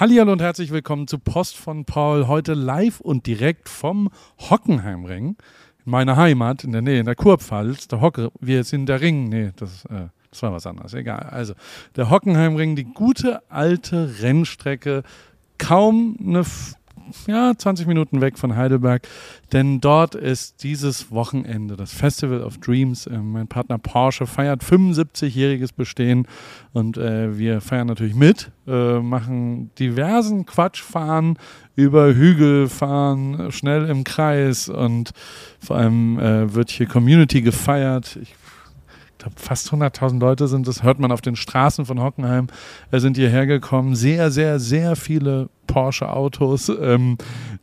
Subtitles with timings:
[0.00, 2.26] Hallihallo und herzlich willkommen zu Post von Paul.
[2.26, 4.08] Heute live und direkt vom
[4.48, 5.36] Hockenheimring.
[5.84, 7.86] In meiner Heimat, in der Nähe, in der Kurpfalz.
[7.86, 9.28] Der Hocke, wir sind der Ring.
[9.28, 10.94] Nee, das, äh, das war was anderes.
[10.94, 11.28] Egal.
[11.30, 11.52] Also,
[11.96, 15.02] der Hockenheimring, die gute alte Rennstrecke.
[15.58, 16.46] Kaum eine
[17.26, 19.06] ja, 20 Minuten weg von Heidelberg,
[19.52, 23.06] denn dort ist dieses Wochenende das Festival of Dreams.
[23.06, 26.26] Äh, mein Partner Porsche feiert 75-jähriges Bestehen
[26.72, 31.38] und äh, wir feiern natürlich mit, äh, machen diversen Quatschfahren
[31.76, 35.10] über Hügel, fahren schnell im Kreis und
[35.60, 38.18] vor allem äh, wird hier Community gefeiert.
[38.20, 38.34] Ich
[39.20, 42.48] glaube, fast 100.000 Leute sind das, hört man auf den Straßen von Hockenheim,
[42.90, 43.94] äh, sind hierher gekommen.
[43.94, 47.16] Sehr, sehr, sehr viele Porsche-Autos, ähm,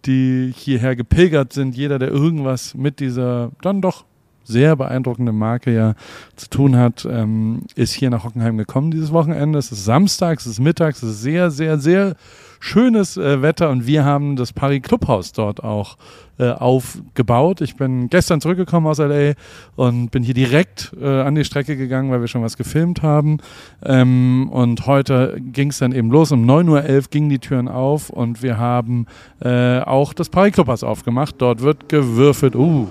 [0.05, 1.75] die hierher gepilgert sind.
[1.75, 4.05] Jeder, der irgendwas mit dieser dann doch
[4.47, 5.93] sehr beeindruckende Marke ja
[6.35, 9.59] zu tun hat, ähm, ist hier nach Hockenheim gekommen dieses Wochenende.
[9.59, 12.15] Es ist Samstag, es ist mittags, es ist sehr, sehr, sehr
[12.59, 15.97] schönes äh, Wetter und wir haben das Paris Clubhaus dort auch
[16.39, 17.61] äh, aufgebaut.
[17.61, 19.33] Ich bin gestern zurückgekommen aus LA
[19.75, 23.37] und bin hier direkt äh, an die Strecke gegangen, weil wir schon was gefilmt haben.
[23.83, 26.31] Ähm, und heute ging es dann eben los.
[26.31, 29.07] Um 9.11 Uhr gingen die Türen auf und wir haben
[29.39, 31.35] äh, auch das Paris Clubhaus aufgemacht.
[31.39, 32.55] Dort wird gewürfelt.
[32.55, 32.87] Uh,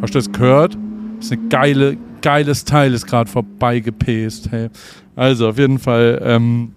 [0.00, 0.76] hast du das gehört?
[1.16, 4.50] Das ist ein geile, geiles Teil, ist gerade vorbeigepäst.
[4.50, 4.68] Hey.
[5.14, 6.72] Also auf jeden Fall ähm,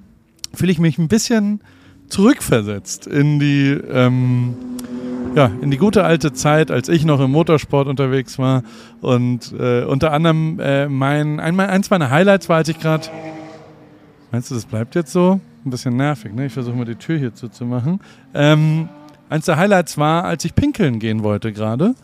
[0.53, 1.61] fühle ich mich ein bisschen
[2.07, 4.55] zurückversetzt in die, ähm,
[5.35, 8.63] ja, in die gute alte Zeit, als ich noch im Motorsport unterwegs war.
[9.01, 13.07] Und äh, unter anderem äh, mein, ein, eins meiner Highlights war, als ich gerade.
[14.31, 15.39] Meinst du, das bleibt jetzt so?
[15.65, 16.45] Ein bisschen nervig, ne?
[16.45, 17.99] Ich versuche mal die Tür hier zuzumachen.
[18.33, 18.87] Ähm,
[19.29, 21.95] eins der Highlights war, als ich pinkeln gehen wollte gerade.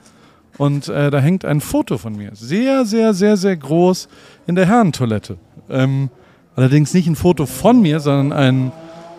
[0.57, 2.31] Und äh, da hängt ein Foto von mir.
[2.33, 4.07] Sehr, sehr, sehr, sehr groß
[4.47, 5.37] in der Herrentoilette.
[5.69, 6.09] Ähm,
[6.55, 8.71] Allerdings nicht ein Foto von mir, sondern ein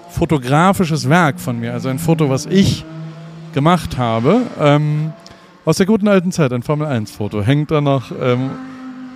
[0.08, 1.74] fotografisches Werk von mir.
[1.74, 2.84] Also ein Foto, was ich
[3.52, 4.40] gemacht habe.
[4.58, 5.12] Ähm,
[5.66, 7.42] aus der guten alten Zeit, ein Formel-1-Foto.
[7.42, 8.10] Hängt da noch.
[8.18, 8.50] Ähm,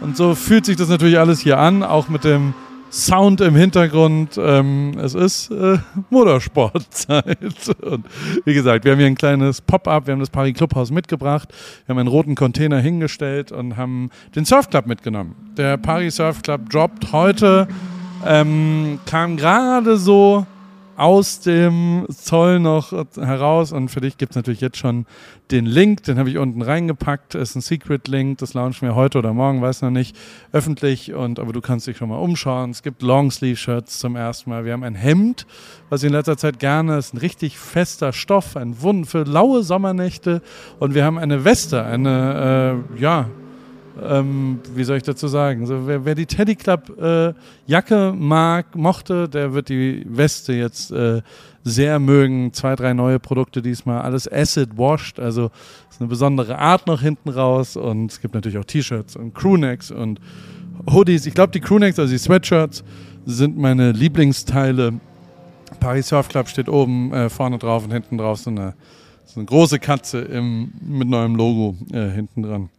[0.03, 2.53] und so fühlt sich das natürlich alles hier an, auch mit dem
[2.91, 4.39] Sound im Hintergrund.
[4.39, 5.79] Ähm, es ist äh,
[6.11, 7.77] Motorsportzeit.
[7.83, 8.07] Und
[8.45, 10.07] wie gesagt, wir haben hier ein kleines Pop-up.
[10.07, 11.49] Wir haben das Paris Clubhaus mitgebracht.
[11.87, 15.35] Wir haben einen roten Container hingestellt und haben den Surf Club mitgenommen.
[15.57, 17.69] Der Paris Surf Club droppt heute
[18.27, 20.47] ähm, kam gerade so
[21.01, 25.07] aus dem Zoll noch heraus und für dich gibt es natürlich jetzt schon
[25.51, 29.33] den Link, den habe ich unten reingepackt, ist ein Secret-Link, das launchen wir heute oder
[29.33, 30.15] morgen, weiß noch nicht,
[30.53, 32.71] öffentlich und aber du kannst dich schon mal umschauen.
[32.71, 35.47] Es gibt Longsleeve-Shirts zum ersten Mal, wir haben ein Hemd,
[35.89, 39.63] was ich in letzter Zeit gerne, ist ein richtig fester Stoff, ein Wunden für laue
[39.63, 40.43] Sommernächte
[40.81, 43.31] und wir haben eine Weste, eine, äh, ja,
[44.03, 45.63] ähm, wie soll ich dazu sagen?
[45.63, 47.33] Also wer, wer die Teddy Club äh,
[47.67, 51.23] Jacke mag, mochte, der wird die Weste jetzt äh,
[51.65, 52.53] sehr mögen.
[52.53, 55.51] Zwei, drei neue Produkte diesmal, alles Acid Washed, also
[55.91, 59.91] ist eine besondere Art noch hinten raus und es gibt natürlich auch T-Shirts und Crewnecks
[59.91, 60.21] und
[60.91, 61.27] Hoodies.
[61.27, 62.83] Ich glaube, die Crewnecks, also die Sweatshirts,
[63.27, 64.95] sind meine Lieblingsteile.
[65.79, 68.75] Paris Surf Club steht oben äh, vorne drauf und hinten drauf so eine,
[69.25, 72.71] so eine große Katze im, mit neuem Logo äh, hinten dran.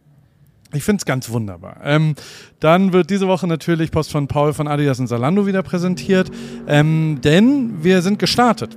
[0.74, 1.76] Ich finde es ganz wunderbar.
[1.84, 2.14] Ähm,
[2.60, 6.30] dann wird diese Woche natürlich Post von Paul von Adidas und Salando wieder präsentiert,
[6.66, 8.76] ähm, denn wir sind gestartet.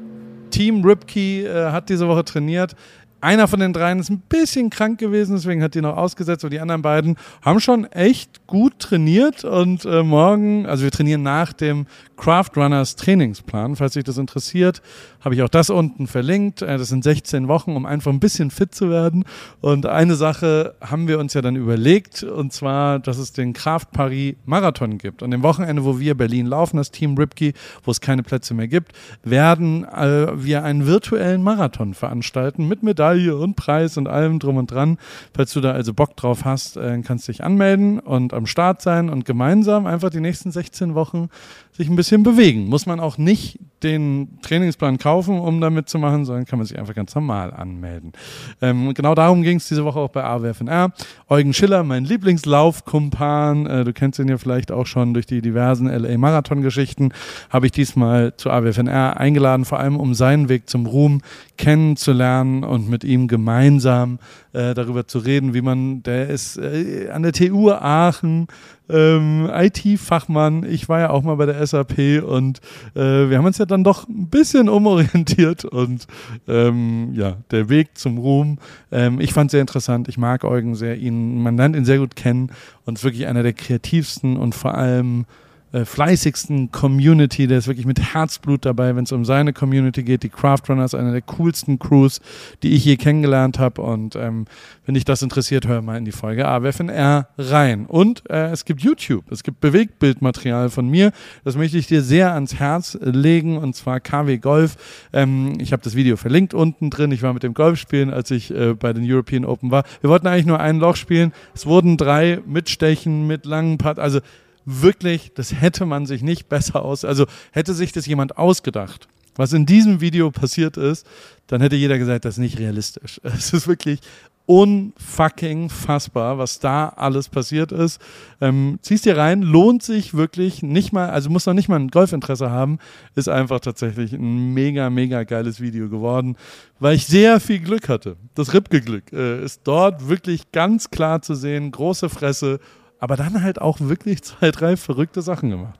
[0.51, 2.75] Team Ripkey äh, hat diese Woche trainiert.
[3.25, 6.43] Einer von den dreien ist ein bisschen krank gewesen, deswegen hat die noch ausgesetzt.
[6.43, 9.43] Und die anderen beiden haben schon echt gut trainiert.
[9.43, 11.87] Und äh, morgen, also wir trainieren nach dem
[12.17, 13.77] Craft Runners Trainingsplan.
[13.77, 14.83] Falls sich das interessiert,
[15.21, 16.61] habe ich auch das unten verlinkt.
[16.61, 19.25] Äh, das sind 16 Wochen, um einfach ein bisschen fit zu werden.
[19.59, 23.87] Und eine Sache haben wir uns ja dann überlegt, und zwar, dass es den Craft
[23.91, 25.23] Paris Marathon gibt.
[25.23, 28.67] Und am Wochenende, wo wir Berlin laufen, das Team Ripkey, wo es keine Plätze mehr
[28.67, 28.91] gibt,
[29.23, 34.57] werden äh, wir einen virtuellen Marathon veranstalten mit Medaillen Medaille und Preis und allem drum
[34.57, 34.97] und dran.
[35.33, 39.09] Falls du da also Bock drauf hast, äh, kannst dich anmelden und am Start sein
[39.09, 41.29] und gemeinsam einfach die nächsten 16 Wochen
[41.71, 42.67] sich ein bisschen bewegen.
[42.67, 46.77] Muss man auch nicht den Trainingsplan kaufen, um damit zu machen, sondern kann man sich
[46.77, 48.13] einfach ganz normal anmelden.
[48.61, 50.91] Ähm, genau darum ging es diese Woche auch bei AWFNR.
[51.29, 55.87] Eugen Schiller, mein Lieblingslaufkumpan, äh, du kennst ihn ja vielleicht auch schon durch die diversen
[55.87, 57.13] LA-Marathon-Geschichten,
[57.49, 61.21] habe ich diesmal zu AWFNR eingeladen, vor allem um seinen Weg zum Ruhm
[61.57, 64.19] kennenzulernen und mit ihm gemeinsam
[64.53, 68.47] äh, darüber zu reden, wie man, der ist äh, an der TU Aachen
[68.89, 70.63] ähm, IT-Fachmann.
[70.63, 72.59] Ich war ja auch mal bei der SAP und
[72.95, 76.07] äh, wir haben uns ja dann doch ein bisschen umorientiert und
[76.47, 78.57] ähm, ja, der Weg zum Ruhm.
[78.91, 80.07] Ähm, ich fand sehr interessant.
[80.07, 80.97] Ich mag Eugen sehr.
[80.97, 82.51] Ihn, man lernt ihn sehr gut kennen
[82.85, 85.25] und ist wirklich einer der kreativsten und vor allem
[85.75, 87.47] äh, fleißigsten Community.
[87.47, 90.23] Der ist wirklich mit Herzblut dabei, wenn es um seine Community geht.
[90.23, 92.21] Die Craft Runner ist eine der coolsten Crews,
[92.63, 93.81] die ich je kennengelernt habe.
[93.81, 94.45] Und ähm,
[94.85, 97.87] wenn dich das interessiert, hör mal in die Folge AWFNR rein.
[97.87, 101.11] Und äh, es gibt YouTube, es gibt Bewegtbildmaterial von mir.
[101.43, 104.77] Das möchte ich dir sehr ans Herz legen und zwar KW Golf.
[105.11, 107.11] Ähm, ich habe das Video verlinkt unten drin.
[107.11, 109.83] Ich war mit dem Golf spielen, als ich äh, bei den European Open war.
[109.99, 111.33] Wir wollten eigentlich nur ein Loch spielen.
[111.53, 113.99] Es wurden drei mit Stechen, mit langen Part.
[113.99, 114.21] Also
[114.65, 119.07] wirklich, das hätte man sich nicht besser aus, also hätte sich das jemand ausgedacht.
[119.35, 121.05] Was in diesem Video passiert ist,
[121.47, 123.19] dann hätte jeder gesagt, das ist nicht realistisch.
[123.23, 123.99] Es ist wirklich
[124.47, 127.99] unfucking fassbar, was da alles passiert ist.
[128.41, 131.89] Ähm, ziehst dir rein, lohnt sich wirklich nicht mal, also muss noch nicht mal ein
[131.89, 132.77] Golfinteresse haben,
[133.15, 136.37] ist einfach tatsächlich ein mega, mega geiles Video geworden,
[136.79, 138.17] weil ich sehr viel Glück hatte.
[138.35, 142.59] Das Ripke-Glück äh, ist dort wirklich ganz klar zu sehen, große Fresse,
[142.99, 145.79] aber dann halt auch wirklich zwei, drei verrückte Sachen gemacht.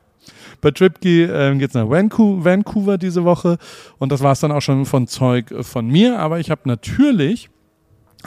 [0.61, 3.57] Bei Tripkey äh, geht es nach Vancouver, Vancouver diese Woche
[3.99, 6.61] und das war es dann auch schon von Zeug äh, von mir, aber ich habe
[6.65, 7.49] natürlich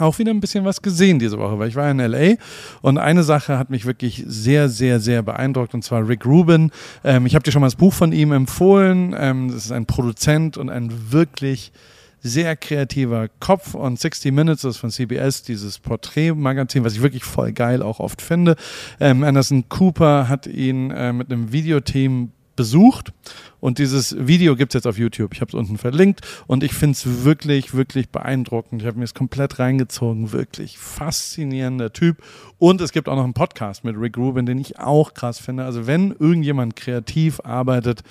[0.00, 2.34] auch wieder ein bisschen was gesehen diese Woche, weil ich war in LA
[2.82, 6.70] und eine Sache hat mich wirklich sehr, sehr, sehr beeindruckt und zwar Rick Rubin.
[7.04, 9.14] Ähm, ich habe dir schon mal das Buch von ihm empfohlen.
[9.18, 11.72] Ähm, das ist ein Produzent und ein wirklich
[12.20, 17.52] sehr kreativer Kopf und 60 Minutes ist von CBS, dieses Porträtmagazin, was ich wirklich voll
[17.52, 18.56] geil auch oft finde.
[19.00, 23.12] Ähm, Anderson Cooper hat ihn äh, mit einem Videoteam besucht.
[23.60, 25.32] Und dieses Video gibt es jetzt auf YouTube.
[25.32, 28.82] Ich habe es unten verlinkt und ich finde es wirklich, wirklich beeindruckend.
[28.82, 30.32] Ich habe mir es komplett reingezogen.
[30.32, 32.18] Wirklich faszinierender Typ.
[32.58, 35.64] Und es gibt auch noch einen Podcast mit Rick Rubin, den ich auch krass finde.
[35.64, 38.02] Also wenn irgendjemand kreativ arbeitet,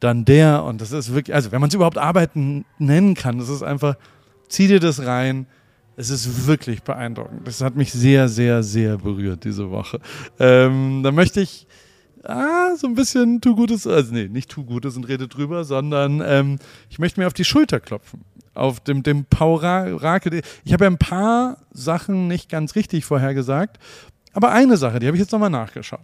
[0.00, 0.64] dann der.
[0.64, 3.96] Und das ist wirklich, also wenn man es überhaupt Arbeiten nennen kann, das ist einfach,
[4.48, 5.46] zieh dir das rein.
[5.96, 7.46] Es ist wirklich beeindruckend.
[7.46, 10.00] Das hat mich sehr, sehr, sehr berührt diese Woche.
[10.38, 11.66] Ähm, da möchte ich
[12.24, 16.22] ah, so ein bisschen tu Gutes, also nee, nicht tu Gutes und rede drüber, sondern
[16.24, 16.58] ähm,
[16.88, 18.24] ich möchte mir auf die Schulter klopfen.
[18.54, 20.42] Auf dem, dem Paul Rake.
[20.64, 23.78] Ich habe ja ein paar Sachen nicht ganz richtig vorhergesagt,
[24.32, 26.00] aber eine Sache, die habe ich jetzt nochmal nachgeschaut.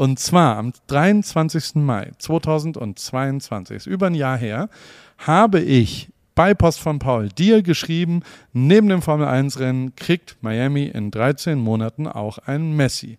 [0.00, 1.74] Und zwar am 23.
[1.74, 4.70] Mai 2022, ist über ein Jahr her,
[5.18, 8.22] habe ich bei Post von Paul dir geschrieben,
[8.54, 13.18] neben dem Formel 1 Rennen kriegt Miami in 13 Monaten auch ein Messi.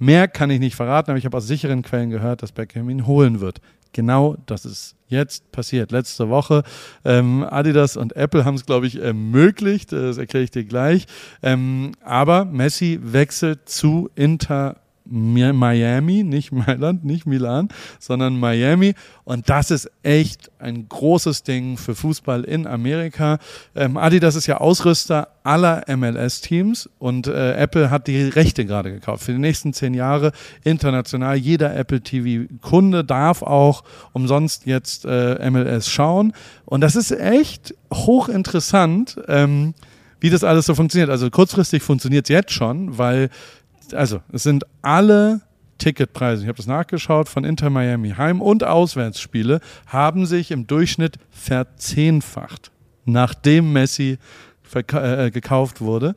[0.00, 3.06] Mehr kann ich nicht verraten, aber ich habe aus sicheren Quellen gehört, dass Beckham ihn
[3.06, 3.60] holen wird.
[3.92, 5.92] Genau das ist jetzt passiert.
[5.92, 6.64] Letzte Woche.
[7.04, 9.92] Ähm, Adidas und Apple haben es, glaube ich, ermöglicht.
[9.92, 11.06] Das erkläre ich dir gleich.
[11.40, 14.80] Ähm, aber Messi wechselt zu Inter
[15.10, 17.68] Miami, nicht Mailand, nicht Milan,
[17.98, 18.94] sondern Miami.
[19.24, 23.38] Und das ist echt ein großes Ding für Fußball in Amerika.
[23.74, 29.24] Ähm, Adidas ist ja Ausrüster aller MLS-Teams und äh, Apple hat die Rechte gerade gekauft
[29.24, 30.32] für die nächsten zehn Jahre
[30.64, 31.36] international.
[31.36, 36.32] Jeder Apple TV-Kunde darf auch umsonst jetzt äh, MLS schauen.
[36.64, 39.16] Und das ist echt hochinteressant.
[39.28, 39.74] Ähm,
[40.20, 41.10] wie das alles so funktioniert.
[41.10, 43.28] Also kurzfristig funktioniert es jetzt schon, weil
[43.94, 45.40] also es sind alle
[45.78, 51.18] Ticketpreise, ich habe das nachgeschaut, von Inter Miami Heim- und Auswärtsspiele haben sich im Durchschnitt
[51.30, 52.70] verzehnfacht,
[53.04, 54.18] nachdem Messi
[54.74, 56.14] äh, gekauft wurde.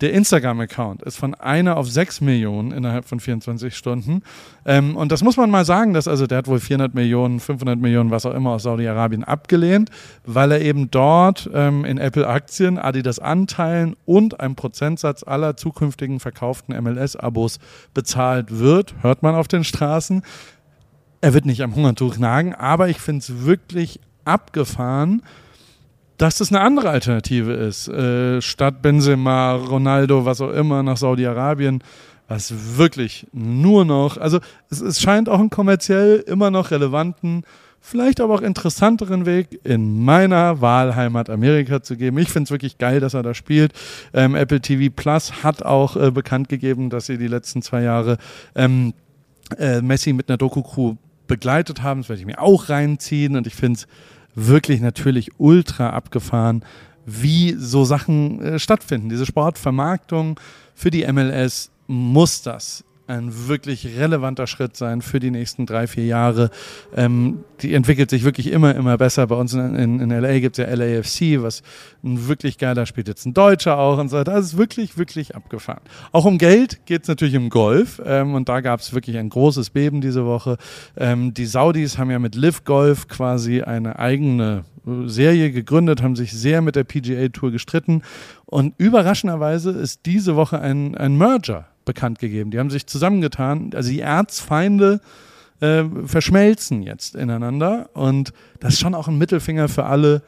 [0.00, 4.22] Der Instagram-Account ist von einer auf sechs Millionen innerhalb von 24 Stunden.
[4.64, 7.78] Ähm, und das muss man mal sagen, dass also der hat wohl 400 Millionen, 500
[7.78, 9.90] Millionen, was auch immer aus Saudi-Arabien abgelehnt,
[10.24, 16.80] weil er eben dort ähm, in Apple-Aktien, Adidas Anteilen und einem Prozentsatz aller zukünftigen verkauften
[16.80, 17.58] MLS-Abos
[17.92, 18.94] bezahlt wird.
[19.02, 20.22] Hört man auf den Straßen.
[21.20, 25.22] Er wird nicht am Hungertuch nagen, aber ich finde es wirklich abgefahren,
[26.18, 27.88] dass das eine andere Alternative ist.
[27.88, 31.82] Äh, statt Benzema, Ronaldo, was auch immer, nach Saudi-Arabien,
[32.26, 37.44] was wirklich nur noch, also es, es scheint auch einen kommerziell immer noch relevanten,
[37.80, 42.18] vielleicht aber auch interessanteren Weg in meiner Wahlheimat Amerika zu geben.
[42.18, 43.72] Ich finde es wirklich geil, dass er da spielt.
[44.12, 48.18] Ähm, Apple TV Plus hat auch äh, bekannt gegeben, dass sie die letzten zwei Jahre
[48.56, 48.92] ähm,
[49.56, 50.96] äh, Messi mit einer Doku-Crew
[51.28, 52.00] begleitet haben.
[52.00, 53.86] Das werde ich mir auch reinziehen und ich finde es
[54.46, 56.64] wirklich natürlich ultra abgefahren,
[57.04, 59.08] wie so Sachen äh, stattfinden.
[59.08, 60.38] Diese Sportvermarktung
[60.74, 66.04] für die MLS muss das ein wirklich relevanter Schritt sein für die nächsten drei, vier
[66.04, 66.50] Jahre.
[66.94, 69.26] Ähm, die entwickelt sich wirklich immer, immer besser.
[69.26, 71.62] Bei uns in, in, LA gibt es ja LAFC, was
[72.04, 74.22] ein wirklich geiler spielt jetzt ein Deutscher auch und so.
[74.22, 75.80] Das ist wirklich, wirklich abgefahren.
[76.12, 79.30] Auch um Geld geht es natürlich im Golf ähm, und da gab es wirklich ein
[79.30, 80.58] großes Beben diese Woche.
[80.96, 86.16] Ähm, die Saudis haben ja mit Liv Golf quasi eine eigene äh, Serie gegründet, haben
[86.16, 88.02] sich sehr mit der PGA Tour gestritten
[88.44, 92.52] und überraschenderweise ist diese Woche ein, ein Merger bekannt gegeben.
[92.52, 93.72] Die haben sich zusammengetan.
[93.74, 95.00] Also die Erzfeinde
[95.58, 97.90] äh, verschmelzen jetzt ineinander.
[97.94, 100.22] Und das ist schon auch ein Mittelfinger für alle,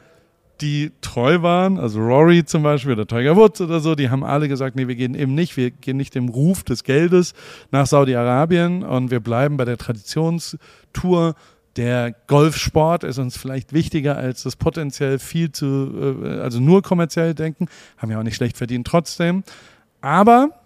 [0.61, 4.49] die treu waren, also Rory zum Beispiel oder Tiger Woods oder so, die haben alle
[4.49, 7.35] gesagt, nee, wir gehen eben nicht, wir gehen nicht dem Ruf des Geldes
[7.71, 11.35] nach Saudi-Arabien und wir bleiben bei der Traditionstour.
[11.77, 17.35] Der Golfsport ist uns vielleicht wichtiger als das potenziell viel zu, äh, also nur kommerziell
[17.35, 19.45] denken, haben ja auch nicht schlecht verdient trotzdem.
[20.01, 20.60] Aber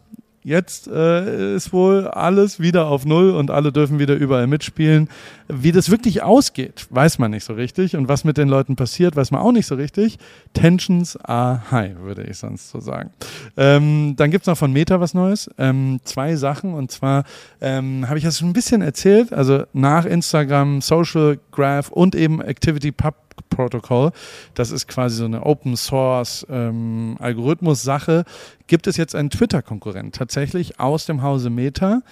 [0.46, 5.08] Jetzt äh, ist wohl alles wieder auf Null und alle dürfen wieder überall mitspielen.
[5.48, 7.96] Wie das wirklich ausgeht, weiß man nicht so richtig.
[7.96, 10.18] Und was mit den Leuten passiert, weiß man auch nicht so richtig.
[10.52, 13.10] Tensions are high, würde ich sonst so sagen.
[13.56, 15.48] Ähm, dann gibt's noch von Meta was Neues.
[15.56, 16.74] Ähm, zwei Sachen.
[16.74, 17.24] Und zwar
[17.62, 19.32] ähm, habe ich das schon ein bisschen erzählt.
[19.32, 24.12] Also nach Instagram, Social Graph und eben Activity Pub Protocol.
[24.54, 28.24] Das ist quasi so eine Open Source ähm, Algorithmus-Sache.
[28.66, 32.02] Gibt es jetzt einen Twitter-Konkurrent tatsächlich aus dem Hause Meta?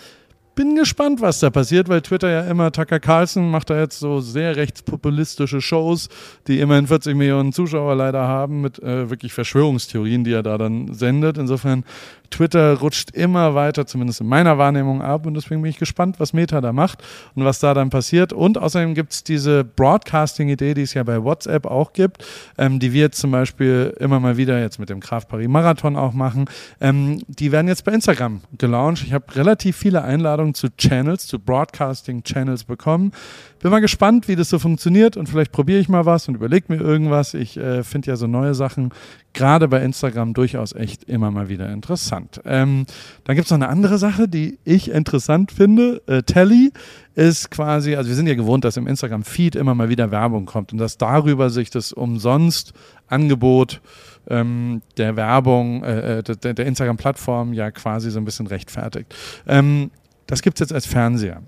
[0.54, 4.20] Bin gespannt, was da passiert, weil Twitter ja immer, Tucker Carlson macht da jetzt so
[4.20, 6.08] sehr rechtspopulistische Shows,
[6.46, 10.92] die immerhin 40 Millionen Zuschauer leider haben, mit äh, wirklich Verschwörungstheorien, die er da dann
[10.94, 11.38] sendet.
[11.38, 11.84] Insofern,
[12.32, 16.32] Twitter rutscht immer weiter, zumindest in meiner Wahrnehmung, ab und deswegen bin ich gespannt, was
[16.32, 17.04] Meta da macht
[17.34, 18.32] und was da dann passiert.
[18.32, 22.24] Und außerdem gibt es diese Broadcasting-Idee, die es ja bei WhatsApp auch gibt,
[22.58, 25.96] ähm, die wir jetzt zum Beispiel immer mal wieder jetzt mit dem Kraft Paris Marathon
[25.96, 26.46] auch machen.
[26.80, 29.04] Ähm, die werden jetzt bei Instagram gelauncht.
[29.04, 33.12] Ich habe relativ viele Einladungen Einladung zu Channels, zu Broadcasting-Channels bekommen.
[33.60, 36.66] Bin mal gespannt, wie das so funktioniert und vielleicht probiere ich mal was und überlege
[36.68, 37.34] mir irgendwas.
[37.34, 38.90] Ich äh, finde ja so neue Sachen
[39.34, 42.40] gerade bei Instagram durchaus echt immer mal wieder interessant.
[42.44, 42.86] Ähm,
[43.24, 46.02] dann gibt es noch eine andere Sache, die ich interessant finde.
[46.06, 46.72] Äh, Telly
[47.14, 50.72] ist quasi, also wir sind ja gewohnt, dass im Instagram-Feed immer mal wieder Werbung kommt
[50.72, 52.72] und dass darüber sich das umsonst
[53.06, 53.80] Angebot
[54.28, 59.14] ähm, der Werbung, äh, äh der, der Instagram-Plattform ja quasi so ein bisschen rechtfertigt.
[59.46, 59.90] Ähm,
[60.32, 61.42] das gibt es jetzt als Fernseher.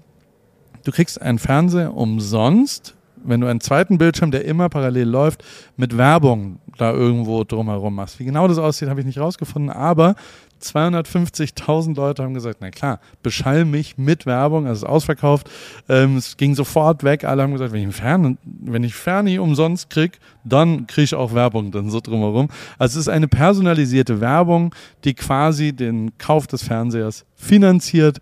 [0.84, 5.42] Du kriegst einen Fernseher umsonst, wenn du einen zweiten Bildschirm, der immer parallel läuft,
[5.78, 8.20] mit Werbung da irgendwo drumherum machst.
[8.20, 10.16] Wie genau das aussieht, habe ich nicht rausgefunden, aber
[10.60, 15.50] 250.000 Leute haben gesagt, na klar, beschall mich mit Werbung, also es ist ausverkauft.
[15.88, 17.24] Ähm, es ging sofort weg.
[17.24, 21.34] Alle haben gesagt, wenn ich, Fern, wenn ich Ferni umsonst kriege, dann kriege ich auch
[21.34, 22.48] Werbung dann so drumherum.
[22.78, 24.74] Also es ist eine personalisierte Werbung,
[25.04, 28.18] die quasi den Kauf des Fernsehers finanziert.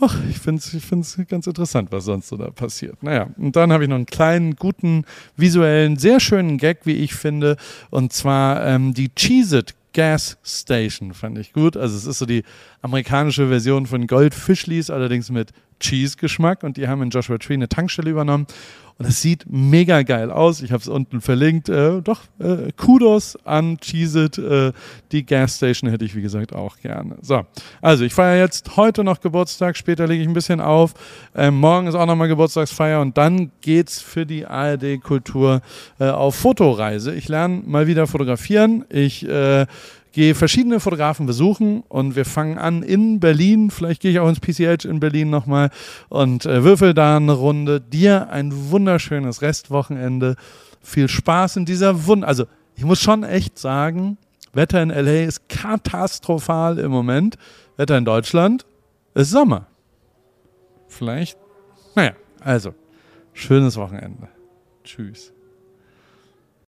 [0.00, 3.02] Ach, ich finde es ich find's ganz interessant, was sonst so da passiert.
[3.02, 5.04] Naja, und dann habe ich noch einen kleinen, guten,
[5.36, 7.56] visuellen, sehr schönen Gag, wie ich finde.
[7.90, 11.74] Und zwar ähm, die Cheez-It Gas Station, fand ich gut.
[11.74, 12.42] Also es ist so die
[12.82, 16.62] amerikanische Version von Goldfischlis, allerdings mit Cheese-Geschmack.
[16.62, 18.46] Und die haben in Joshua Tree eine Tankstelle übernommen.
[18.98, 20.62] Und es sieht mega geil aus.
[20.62, 21.68] Ich habe es unten verlinkt.
[21.68, 24.38] Äh, doch, äh, Kudos an Cheez-It.
[24.38, 24.72] Äh,
[25.12, 27.16] die Gasstation hätte ich, wie gesagt, auch gerne.
[27.20, 27.44] So,
[27.82, 29.76] also ich feiere jetzt heute noch Geburtstag.
[29.76, 30.94] Später lege ich ein bisschen auf.
[31.34, 33.02] Ähm, morgen ist auch nochmal Geburtstagsfeier.
[33.02, 35.60] Und dann geht's für die ARD Kultur
[36.00, 37.14] äh, auf Fotoreise.
[37.14, 38.86] Ich lerne mal wieder fotografieren.
[38.88, 39.66] Ich äh,
[40.16, 43.70] gehe verschiedene Fotografen besuchen und wir fangen an in Berlin.
[43.70, 45.68] Vielleicht gehe ich auch ins PCH in Berlin nochmal
[46.08, 47.82] und äh, würfel da eine Runde.
[47.82, 50.36] Dir ein wunderschönes Restwochenende.
[50.80, 52.24] Viel Spaß in dieser Wund.
[52.24, 52.46] Also,
[52.76, 54.16] ich muss schon echt sagen,
[54.54, 57.36] Wetter in LA ist katastrophal im Moment.
[57.76, 58.64] Wetter in Deutschland
[59.12, 59.66] ist Sommer.
[60.88, 61.36] Vielleicht,
[61.94, 62.72] naja, also,
[63.34, 64.28] schönes Wochenende.
[64.82, 65.35] Tschüss.